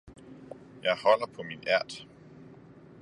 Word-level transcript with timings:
Jeg 0.83 0.97
holder 1.01 1.25
på 1.27 1.43
min 1.43 1.63
ært! 1.67 2.07